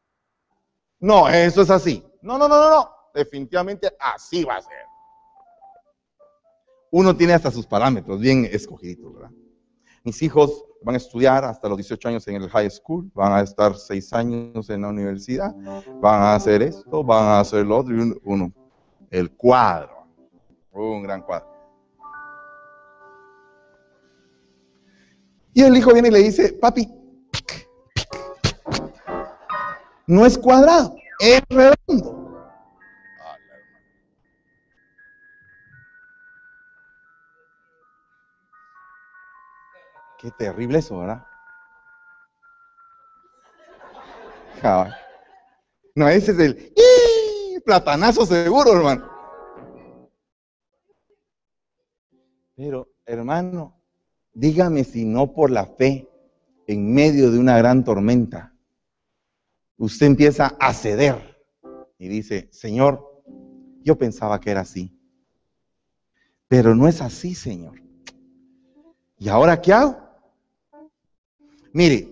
[1.01, 2.07] No, eso es así.
[2.21, 2.95] No, no, no, no, no.
[3.15, 4.88] Definitivamente así va a ser.
[6.91, 9.31] Uno tiene hasta sus parámetros bien escogidos, ¿verdad?
[10.05, 13.41] Mis hijos van a estudiar hasta los 18 años en el high school, van a
[13.41, 15.55] estar 6 años en la universidad,
[16.01, 18.53] van a hacer esto, van a hacer lo otro, y uno,
[19.11, 20.07] el cuadro,
[20.73, 21.49] un gran cuadro.
[25.53, 26.89] Y el hijo viene y le dice, papi,
[30.07, 32.28] no es cuadrado, es redondo.
[40.19, 41.25] Qué terrible eso, ¿verdad?
[45.95, 49.09] No, ese es el platanazo seguro, hermano.
[52.57, 53.81] Pero, hermano,
[54.33, 56.09] dígame si no por la fe
[56.67, 58.53] en medio de una gran tormenta
[59.79, 61.39] usted empieza a ceder
[61.99, 63.23] y dice, Señor,
[63.83, 64.93] yo pensaba que era así,
[66.49, 67.81] pero no es así, Señor.
[69.19, 70.08] ¿Y ahora qué hago?
[71.79, 72.09] Mire,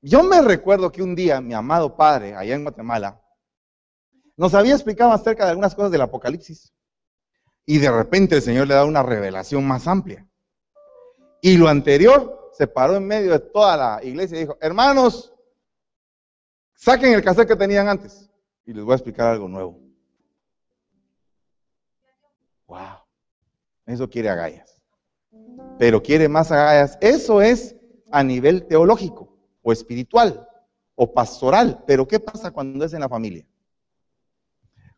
[0.00, 3.20] yo me recuerdo que un día mi amado padre, allá en Guatemala,
[4.38, 6.72] nos había explicado acerca de algunas cosas del Apocalipsis.
[7.66, 10.26] Y de repente el Señor le da una revelación más amplia.
[11.42, 15.34] Y lo anterior se paró en medio de toda la iglesia y dijo, hermanos,
[16.74, 18.30] Saquen el cassette que tenían antes
[18.64, 19.78] y les voy a explicar algo nuevo.
[22.66, 23.02] Wow.
[23.84, 24.80] Eso quiere agallas.
[25.78, 26.96] Pero quiere más agallas.
[27.02, 27.77] Eso es
[28.10, 30.48] a nivel teológico o espiritual
[30.94, 31.84] o pastoral.
[31.86, 33.46] Pero ¿qué pasa cuando es en la familia?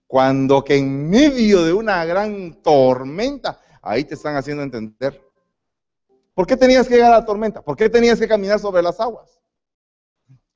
[0.07, 5.21] Cuando que en medio de una gran tormenta, ahí te están haciendo entender.
[6.35, 7.63] ¿Por qué tenías que llegar a la tormenta?
[7.63, 9.41] ¿Por qué tenías que caminar sobre las aguas?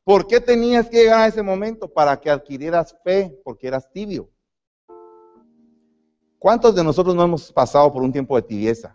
[0.02, 1.92] ¿Por qué tenías que llegar a ese momento?
[1.92, 4.30] Para que adquirieras fe, porque eras tibio.
[6.38, 8.94] ¿Cuántos de nosotros no hemos pasado por un tiempo de tibieza?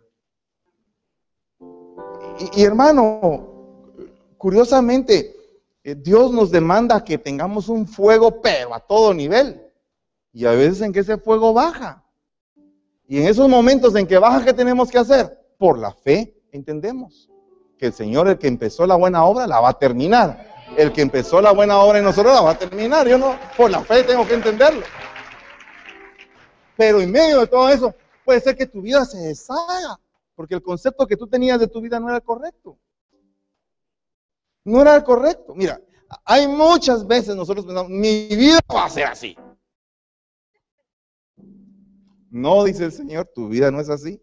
[2.56, 3.49] Y, hermano,
[4.40, 5.36] curiosamente,
[5.84, 9.62] eh, Dios nos demanda que tengamos un fuego, pero a todo nivel.
[10.34, 12.04] Y a veces en que ese fuego baja.
[13.08, 15.38] Y en esos momentos en que baja, ¿qué tenemos que hacer?
[15.60, 17.30] Por la fe entendemos
[17.78, 21.02] que el Señor, el que empezó la buena obra, la va a terminar el que
[21.02, 23.08] empezó la buena obra en nosotros la va a terminar.
[23.08, 24.84] Yo no, por la fe tengo que entenderlo.
[26.78, 30.00] Pero en medio de todo eso, puede ser que tu vida se deshaga,
[30.36, 32.78] porque el concepto que tú tenías de tu vida no era correcto.
[34.64, 35.54] No era el correcto.
[35.56, 35.82] Mira,
[36.26, 39.38] hay muchas veces nosotros pensamos, mi vida va a ser así.
[42.32, 44.22] No, dice el Señor, tu vida no es así.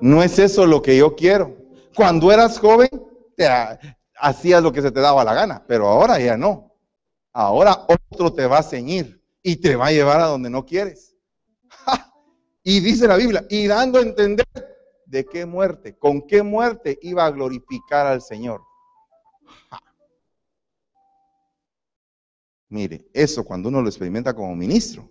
[0.00, 1.56] No es eso lo que yo quiero.
[1.96, 2.90] Cuando eras joven,
[3.36, 3.48] te,
[4.16, 6.76] hacías lo que se te daba la gana, pero ahora ya no.
[7.32, 11.14] Ahora otro te va a ceñir y te va a llevar a donde no quieres.
[12.66, 14.46] Y dice la Biblia, y dando a entender
[15.04, 18.62] de qué muerte, con qué muerte iba a glorificar al Señor.
[22.74, 25.08] Mire, eso cuando uno lo experimenta como ministro,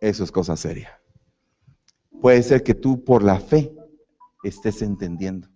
[0.00, 1.00] eso es cosa seria.
[2.20, 3.72] Puede ser que tú por la fe
[4.42, 5.46] estés entendiendo.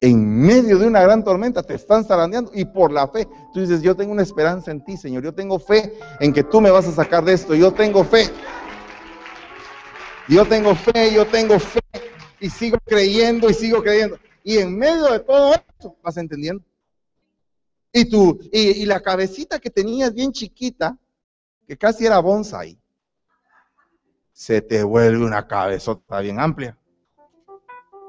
[0.00, 3.80] En medio de una gran tormenta te están zarandeando y por la fe tú dices,
[3.80, 5.22] yo tengo una esperanza en ti, Señor.
[5.22, 7.54] Yo tengo fe en que tú me vas a sacar de esto.
[7.54, 8.24] Yo tengo fe.
[10.28, 11.78] Yo tengo fe, yo tengo fe
[12.40, 14.18] y sigo creyendo y sigo creyendo.
[14.42, 16.64] Y en medio de todo esto vas entendiendo.
[17.92, 20.96] Y tú, y, la cabecita que tenías bien chiquita,
[21.66, 22.78] que casi era bonsai,
[24.32, 26.78] se te vuelve una cabezota bien amplia.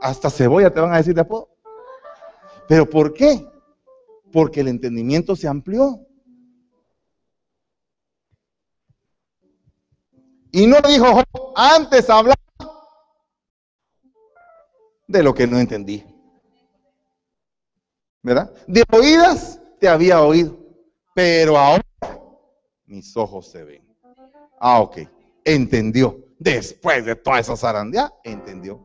[0.01, 1.49] Hasta cebolla te van a decir de apodo.
[2.67, 3.47] ¿Pero por qué?
[4.31, 6.05] Porque el entendimiento se amplió.
[10.51, 11.23] Y no dijo,
[11.55, 12.35] antes hablaba
[15.07, 16.05] de lo que no entendí.
[18.21, 18.53] ¿Verdad?
[18.67, 20.57] De oídas te había oído,
[21.13, 21.83] pero ahora
[22.85, 23.87] mis ojos se ven.
[24.59, 24.99] Ah, ok,
[25.45, 26.25] entendió.
[26.37, 28.81] Después de toda esa zarandea, entendió.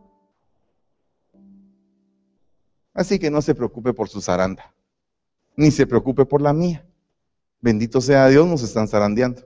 [2.92, 4.72] Así que no se preocupe por su zaranda,
[5.56, 6.86] ni se preocupe por la mía.
[7.60, 9.42] Bendito sea Dios, nos están zarandeando.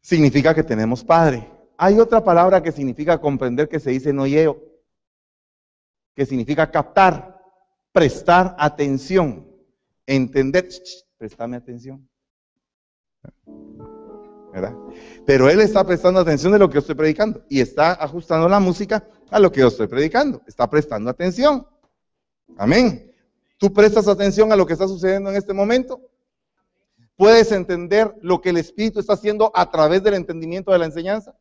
[0.00, 1.48] Significa que tenemos Padre.
[1.76, 4.62] Hay otra palabra que significa comprender que se dice noyeo,
[6.14, 7.40] que significa captar,
[7.92, 9.49] prestar atención,
[10.14, 10.68] entender,
[11.16, 12.08] préstame atención.
[14.52, 14.74] ¿verdad?
[15.24, 18.58] Pero él está prestando atención de lo que yo estoy predicando y está ajustando la
[18.58, 20.42] música a lo que yo estoy predicando.
[20.46, 21.66] Está prestando atención.
[22.56, 23.14] Amén.
[23.58, 26.00] ¿Tú prestas atención a lo que está sucediendo en este momento?
[27.16, 31.36] ¿Puedes entender lo que el Espíritu está haciendo a través del entendimiento de la enseñanza?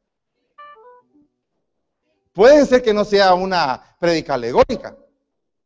[2.34, 4.96] Puede ser que no sea una predica alegórica,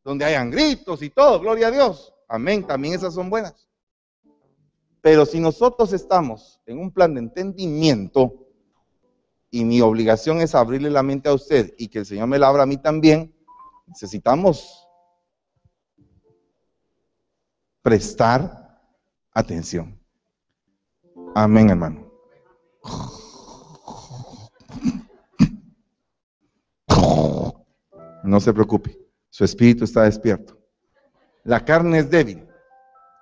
[0.04, 2.13] donde hayan gritos y todo, gloria a Dios.
[2.28, 3.68] Amén, también esas son buenas.
[5.02, 8.48] Pero si nosotros estamos en un plan de entendimiento
[9.52, 12.48] y mi obligación es abrirle la mente a usted y que el Señor me la
[12.48, 13.36] abra a mí también,
[13.86, 14.88] necesitamos
[17.82, 18.82] prestar
[19.34, 20.00] atención.
[21.36, 22.10] Amén, hermano.
[28.24, 28.98] No se preocupe,
[29.30, 30.63] su espíritu está despierto.
[31.44, 32.48] La carne es débil,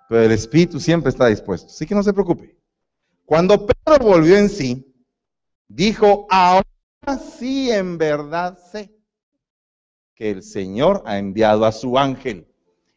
[0.07, 1.67] pero el espíritu siempre está dispuesto.
[1.67, 2.57] Así que no se preocupe.
[3.25, 4.93] Cuando Pedro volvió en sí,
[5.67, 6.65] dijo, ahora
[7.39, 8.93] sí en verdad sé
[10.13, 12.47] que el Señor ha enviado a su ángel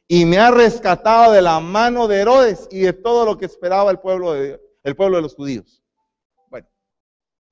[0.07, 3.91] y me ha rescatado de la mano de Herodes y de todo lo que esperaba
[3.91, 5.83] el pueblo de, los judíos.
[6.51, 6.69] Bueno,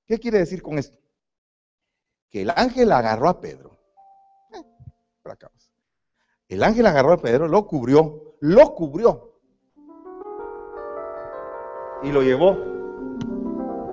[0.07, 0.99] ¿qué quiere decir con esto?
[2.29, 3.79] Que el ángel agarró a Pedro.
[4.53, 4.63] Eh,
[6.55, 9.33] el ángel agarró a Pedro, lo cubrió, lo cubrió
[12.03, 12.59] y lo llevó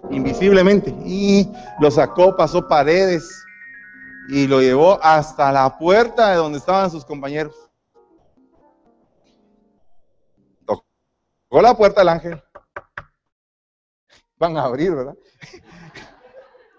[0.09, 3.45] invisiblemente y lo sacó, pasó paredes
[4.29, 7.55] y lo llevó hasta la puerta de donde estaban sus compañeros.
[10.65, 12.43] Tocó la puerta el ángel.
[14.37, 15.15] Van a abrir, ¿verdad?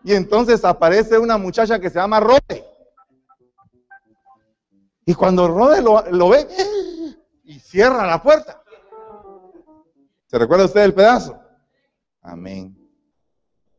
[0.02, 2.69] Y entonces aparece una muchacha que se llama Rode.
[5.04, 6.46] Y cuando Rode lo, lo ve
[7.44, 8.62] y cierra la puerta.
[10.26, 11.40] ¿Se recuerda usted el pedazo?
[12.22, 12.76] Amén.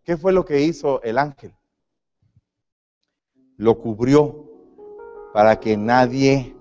[0.04, 1.56] ¿Qué fue lo que hizo el ángel?
[3.58, 4.50] Lo cubrió
[5.34, 6.56] para que nadie,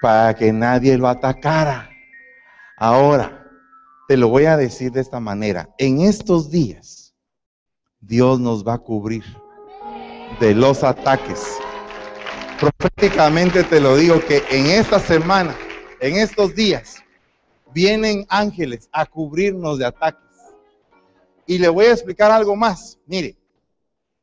[0.00, 1.90] para que nadie lo atacara.
[2.76, 3.46] Ahora,
[4.08, 5.72] te lo voy a decir de esta manera.
[5.78, 7.14] En estos días,
[8.00, 9.24] Dios nos va a cubrir
[10.40, 11.58] de los ataques.
[12.60, 15.56] Proféticamente te lo digo que en esta semana,
[16.00, 16.96] en estos días,
[17.72, 20.22] vienen ángeles a cubrirnos de ataques.
[21.46, 22.98] Y le voy a explicar algo más.
[23.06, 23.38] Mire,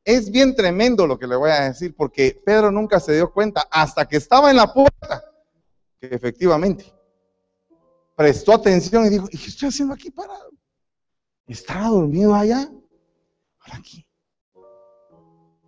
[0.04, 3.68] es bien tremendo lo que le voy a decir, porque Pedro nunca se dio cuenta
[3.72, 5.24] hasta que estaba en la puerta,
[6.00, 6.94] que efectivamente
[8.16, 10.52] prestó atención y dijo, ¿y qué estoy haciendo aquí parado?
[11.48, 12.70] Estaba dormido allá,
[13.72, 14.06] aquí.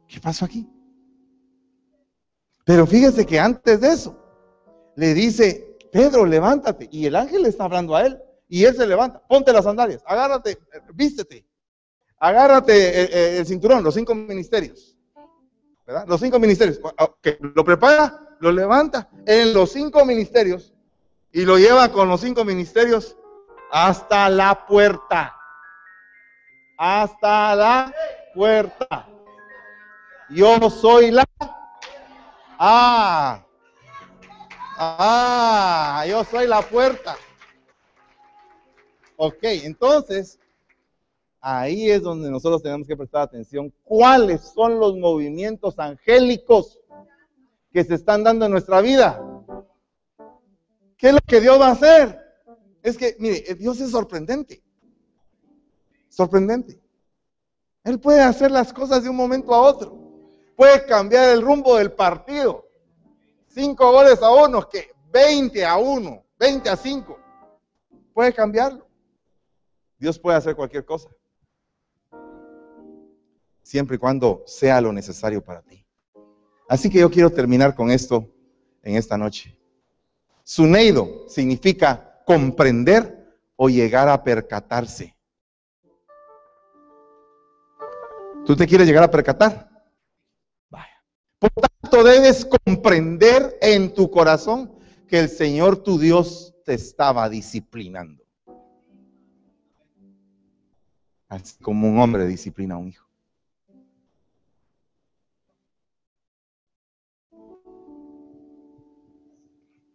[0.07, 0.67] ¿Qué pasó aquí?
[2.67, 4.21] Pero fíjese que antes de eso,
[4.97, 6.89] le dice, Pedro, levántate.
[6.91, 8.21] Y el ángel le está hablando a él.
[8.49, 9.25] Y él se levanta.
[9.25, 10.03] Ponte las sandalias.
[10.05, 10.57] Agárrate,
[10.93, 11.47] vístete.
[12.19, 14.97] Agárrate eh, eh, el, cinturón, los cinco ministerios.
[15.85, 16.05] ¿Verdad?
[16.09, 16.81] Los cinco ministerios.
[17.39, 20.73] Lo prepara, lo levanta en los cinco ministerios
[21.31, 23.15] y lo lleva con los cinco ministerios
[23.71, 25.33] hasta la puerta.
[26.77, 27.93] Hasta la
[28.35, 29.07] puerta.
[30.29, 31.23] Yo soy la.
[32.59, 33.47] Ah,
[34.79, 37.17] Ah, yo soy la puerta.
[39.15, 40.39] Ok, entonces,
[41.41, 43.73] ahí es donde nosotros tenemos que prestar atención.
[43.83, 46.79] ¿Cuáles son los movimientos angélicos
[47.73, 49.19] que se están dando en nuestra vida?
[50.95, 52.19] ¿Qué es lo que Dios va a hacer?
[52.83, 54.61] Es que, mire, Dios es sorprendente.
[56.07, 56.79] Sorprendente.
[57.83, 60.06] Él puede hacer las cosas de un momento a otro.
[60.57, 62.67] Puede cambiar el rumbo del partido.
[63.47, 67.19] Cinco goles a uno, que 20 a uno, 20 a 5.
[68.11, 68.87] Puede cambiarlo.
[69.99, 71.09] Dios puede hacer cualquier cosa.
[73.61, 75.85] Siempre y cuando sea lo necesario para ti.
[76.67, 78.27] Así que yo quiero terminar con esto
[78.81, 79.55] en esta noche.
[80.43, 85.15] Suneido significa comprender o llegar a percatarse.
[88.43, 89.66] ¿Tú te quieres llegar a percatar?
[91.91, 94.71] Debes comprender en tu corazón
[95.07, 98.23] que el Señor tu Dios te estaba disciplinando.
[101.27, 103.07] Así como un hombre disciplina a un hijo.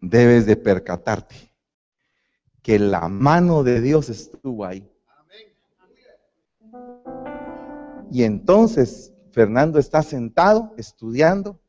[0.03, 1.55] debes de percatarte
[2.61, 4.88] que la mano de Dios estuvo ahí.
[8.11, 11.61] Y entonces Fernando está sentado, estudiando,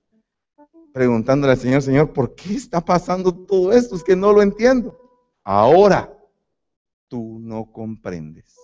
[0.94, 3.96] preguntándole al Señor, Señor, ¿por qué está pasando todo esto?
[3.96, 4.98] Es que no lo entiendo.
[5.44, 6.16] Ahora,
[7.08, 8.56] tú no comprendes.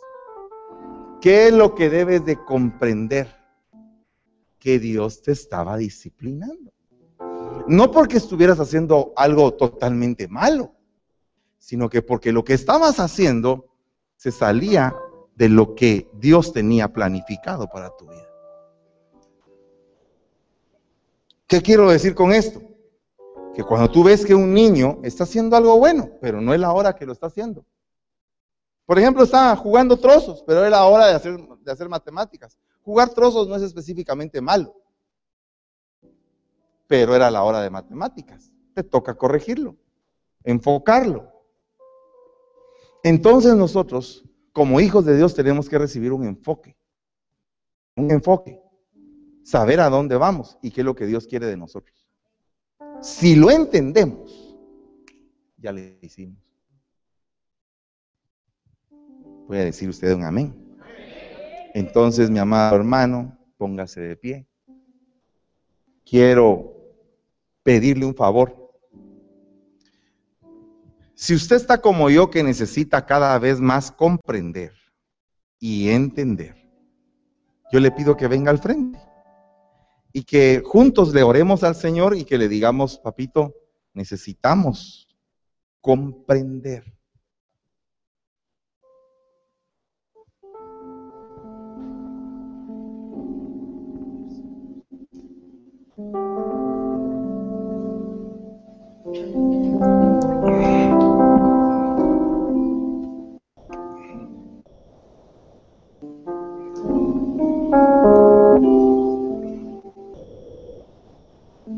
[1.22, 3.36] ¿Qué es lo que debes de comprender?
[4.60, 6.72] Que Dios te estaba disciplinando.
[7.68, 10.74] No porque estuvieras haciendo algo totalmente malo,
[11.58, 13.68] sino que porque lo que estabas haciendo
[14.16, 14.96] se salía
[15.36, 18.29] de lo que Dios tenía planificado para tu vida.
[21.50, 22.62] ¿Qué quiero decir con esto?
[23.54, 26.72] Que cuando tú ves que un niño está haciendo algo bueno, pero no es la
[26.72, 27.66] hora que lo está haciendo.
[28.86, 32.58] Por ejemplo, está jugando trozos, pero es la hora de hacer, de hacer matemáticas.
[32.84, 34.74] Jugar trozos no es específicamente malo
[36.90, 38.52] pero era la hora de matemáticas.
[38.74, 39.78] Te toca corregirlo,
[40.44, 41.32] enfocarlo.
[43.04, 46.76] Entonces nosotros, como hijos de Dios, tenemos que recibir un enfoque.
[47.96, 48.60] Un enfoque.
[49.50, 52.08] Saber a dónde vamos y qué es lo que Dios quiere de nosotros.
[53.02, 54.56] Si lo entendemos,
[55.58, 56.38] ya le hicimos.
[59.48, 60.54] Puede decir usted un amén.
[61.74, 64.48] Entonces, mi amado hermano, póngase de pie.
[66.06, 66.72] Quiero
[67.64, 68.72] pedirle un favor.
[71.16, 74.74] Si usted está como yo que necesita cada vez más comprender
[75.58, 76.56] y entender,
[77.72, 79.09] yo le pido que venga al frente
[80.20, 83.56] y que juntos le oremos al Señor y que le digamos, papito,
[83.94, 85.08] necesitamos
[85.80, 86.84] comprender.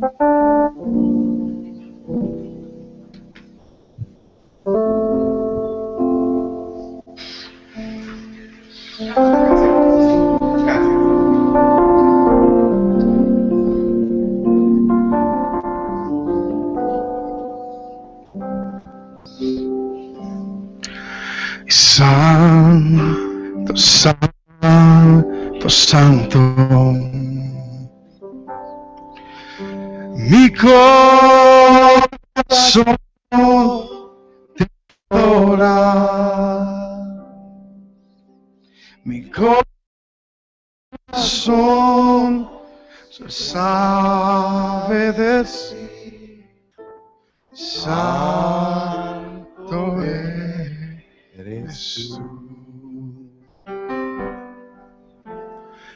[0.01, 0.30] Santo.
[30.64, 30.70] Mi
[32.36, 32.97] corazón
[34.55, 34.68] te
[35.09, 35.78] adora.
[39.03, 39.32] Mi
[41.12, 42.49] corazón
[43.09, 46.45] se sabe decir.
[47.53, 49.01] Santo
[51.34, 52.41] eres tú.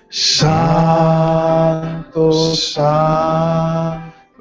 [0.09, 1.11] Santo,
[2.55, 3.64] santo,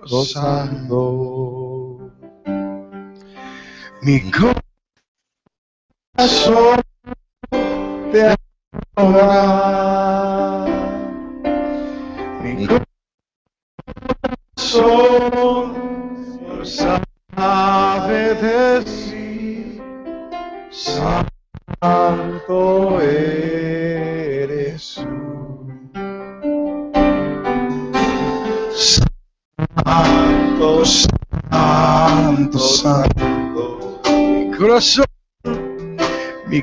[0.07, 1.99] santo.
[4.03, 4.21] Mi
[6.17, 6.81] corazón
[8.13, 8.35] te
[8.97, 10.67] adora.
[12.43, 12.67] Mi
[14.57, 15.75] corazón
[16.65, 19.83] sabe decir,
[21.81, 25.05] Santo eres tú.
[30.85, 35.07] Santo, santo, mi corazón,
[36.47, 36.63] Mi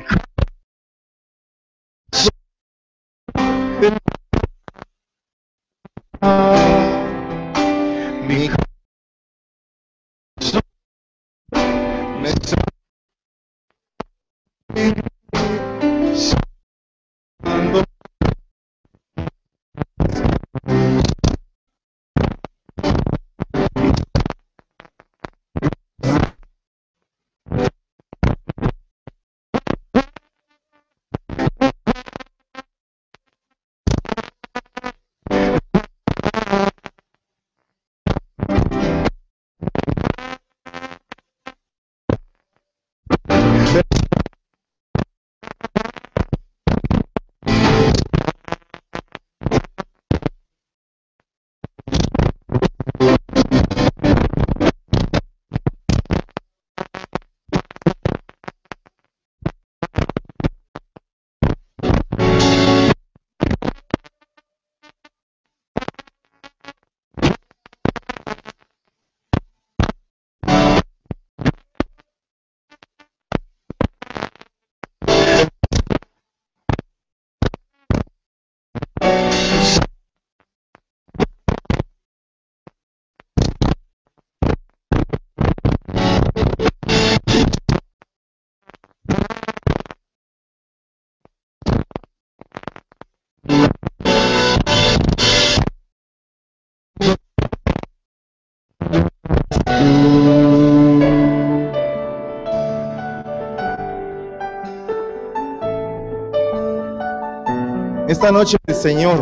[108.12, 109.18] Esta noche el Señor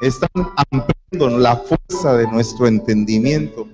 [0.00, 0.28] está
[0.70, 3.66] ampliando la fuerza de nuestro entendimiento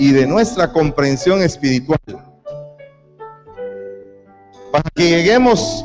[0.00, 2.00] y de nuestra comprensión espiritual
[4.72, 5.84] para que lleguemos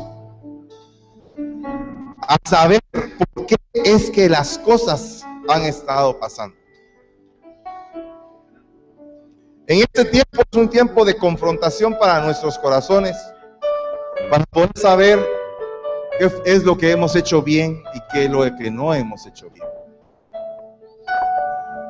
[2.22, 6.56] a saber por qué es que las cosas han estado pasando.
[9.68, 13.16] En este tiempo es un tiempo de confrontación para nuestros corazones,
[14.28, 15.33] para poder saber
[16.18, 19.50] qué es lo que hemos hecho bien y qué es lo que no hemos hecho
[19.50, 19.66] bien.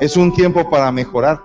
[0.00, 1.40] Es un tiempo para mejorar.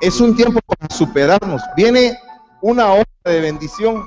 [0.00, 1.62] Es un tiempo para superarnos.
[1.76, 2.18] Viene
[2.60, 4.04] una hora de bendición.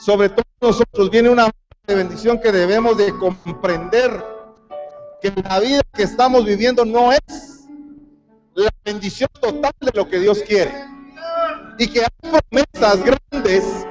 [0.00, 1.54] Sobre todo nosotros viene una hora
[1.86, 4.24] de bendición que debemos de comprender
[5.20, 7.68] que la vida que estamos viviendo no es
[8.54, 10.72] la bendición total de lo que Dios quiere.
[11.78, 13.86] Y que hay promesas grandes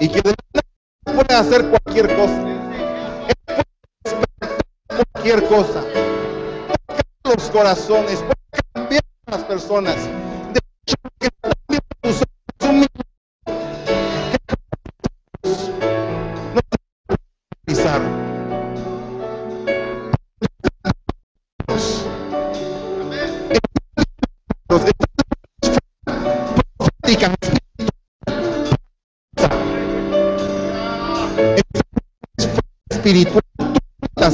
[0.00, 0.34] y que de
[1.04, 2.42] puede hacer cualquier cosa.
[5.12, 5.84] Cualquier cosa.
[7.22, 9.96] Puede los corazones, puede cambiar las personas.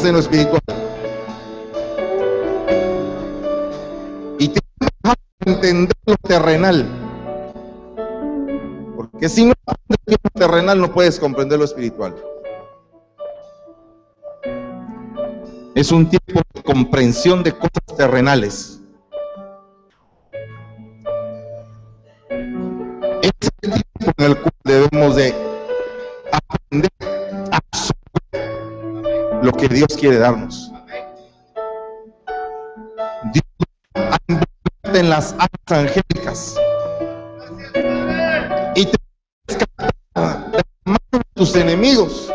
[0.07, 0.63] En lo espiritual.
[4.39, 4.63] Y tienes
[5.41, 6.87] que entender lo terrenal.
[8.97, 12.15] Porque si no aprendes lo terrenal, no puedes comprender lo espiritual.
[15.75, 18.81] Es un tiempo de comprensión de cosas terrenales.
[23.23, 23.33] Es
[23.63, 24.56] el tiempo en el cual
[29.77, 30.73] Dios quiere darnos.
[33.31, 33.45] Dios
[34.85, 35.35] en las
[35.67, 36.57] angélicas
[38.75, 38.97] y te
[40.15, 40.33] la
[40.87, 42.33] mano de tus enemigos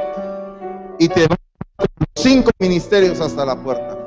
[1.00, 1.36] y te va
[1.80, 3.98] los cinco ministerios hasta la puerta.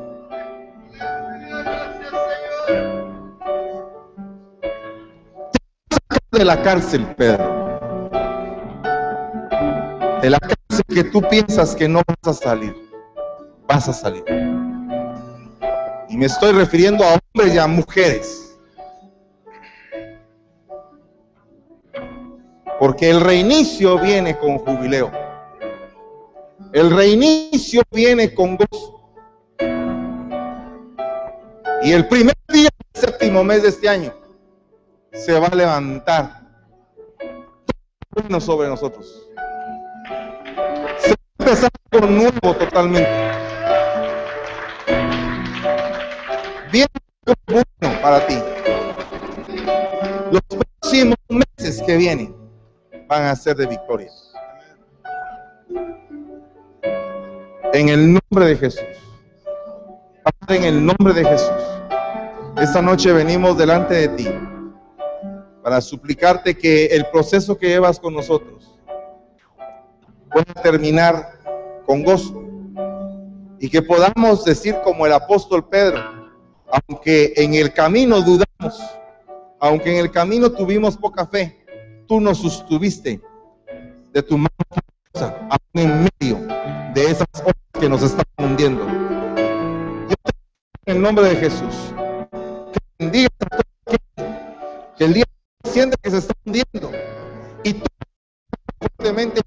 [6.30, 7.80] De la cárcel, Pedro.
[10.22, 12.83] De la cárcel que tú piensas que no vas a salir.
[13.66, 14.24] Vas a salir.
[16.08, 18.56] Y me estoy refiriendo a hombres y a mujeres.
[22.78, 25.10] Porque el reinicio viene con jubileo.
[26.72, 29.00] El reinicio viene con gozo.
[31.82, 34.12] Y el primer día del séptimo mes de este año
[35.12, 36.44] se va a levantar
[38.40, 39.28] sobre nosotros.
[40.98, 43.43] Se va a empezar algo nuevo totalmente.
[46.74, 46.88] Viene
[47.46, 48.34] bueno para ti.
[50.32, 52.34] Los próximos meses que vienen
[53.06, 54.10] van a ser de victoria.
[57.72, 58.82] En el nombre de Jesús.
[60.24, 61.52] Padre, en el nombre de Jesús.
[62.60, 64.28] Esta noche venimos delante de ti
[65.62, 68.80] para suplicarte que el proceso que llevas con nosotros
[70.32, 71.38] pueda terminar
[71.86, 72.42] con gozo
[73.60, 76.23] y que podamos decir como el apóstol Pedro,
[76.74, 78.82] aunque en el camino dudamos,
[79.60, 81.64] aunque en el camino tuvimos poca fe,
[82.08, 83.20] tú nos sostuviste
[84.12, 84.50] de tu mano
[85.20, 86.38] aún en medio
[86.94, 88.86] de esas olas que nos están hundiendo.
[90.08, 91.74] Yo te en el nombre de Jesús,
[92.72, 93.64] que bendiga a todos
[94.96, 95.24] que el día
[95.64, 96.90] siente que se está hundiendo
[97.62, 97.86] y tú
[98.78, 99.40] fuertemente.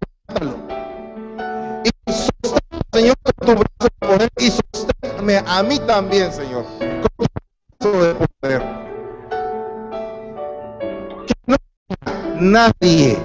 [1.83, 6.56] Y sostén, Señor, tu brazo de poder y sosténme a mí también, Señor,
[12.51, 13.17] nadie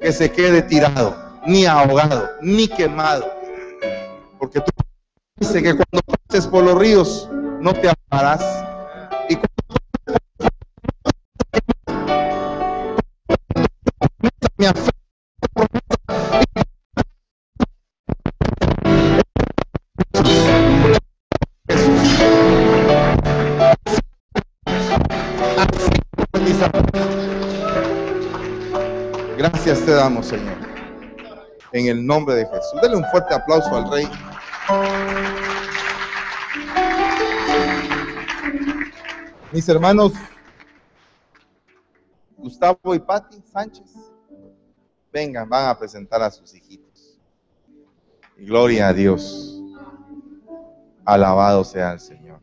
[0.00, 1.16] que se quede tirado,
[1.46, 3.26] ni ahogado, ni quemado.
[4.38, 4.70] Porque tú
[5.40, 7.28] dices que cuando pases por los ríos
[7.60, 8.42] no te ahogarás.
[9.28, 9.58] Y cuando
[14.56, 14.97] me afecta
[29.68, 30.56] Gracias te damos, Señor.
[31.72, 32.80] En el nombre de Jesús.
[32.80, 34.08] Dele un fuerte aplauso al Rey.
[39.52, 40.14] Mis hermanos
[42.38, 43.92] Gustavo y Patti Sánchez,
[45.12, 47.18] vengan, van a presentar a sus hijitos.
[48.38, 49.60] Gloria a Dios.
[51.04, 52.40] Alabado sea el Señor.